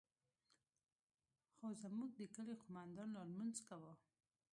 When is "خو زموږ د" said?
1.55-2.21